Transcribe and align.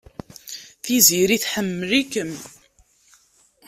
Tiziri 0.83 1.37
tḥemmel-ikem. 1.43 2.31